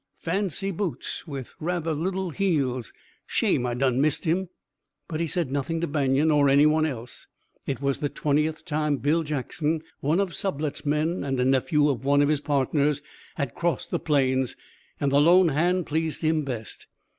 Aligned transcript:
"Fancy 0.17 0.71
boots, 0.71 1.27
with 1.27 1.53
rather 1.59 1.93
little 1.93 2.31
heels. 2.31 2.91
Shame 3.27 3.67
I 3.67 3.75
done 3.75 4.01
missed 4.01 4.25
him!" 4.25 4.49
But 5.07 5.19
he 5.19 5.27
said 5.27 5.51
nothing 5.51 5.79
to 5.81 5.85
Banion 5.85 6.31
or 6.31 6.49
anyone 6.49 6.87
else. 6.87 7.27
It 7.67 7.81
was 7.83 7.99
the 7.99 8.09
twentieth 8.09 8.65
time 8.65 8.97
Bill 8.97 9.21
Jackson, 9.21 9.83
one 9.99 10.19
of 10.19 10.33
Sublette's 10.33 10.87
men 10.87 11.23
and 11.23 11.39
a 11.39 11.45
nephew 11.45 11.87
of 11.87 12.03
one 12.03 12.23
of 12.23 12.29
his 12.29 12.41
partners, 12.41 13.03
had 13.35 13.53
crossed 13.53 13.91
the 13.91 13.99
Plains, 13.99 14.55
and 14.99 15.11
the 15.11 15.21
lone 15.21 15.49
hand 15.49 15.85
pleased 15.85 16.23
him 16.23 16.43
best. 16.45 16.87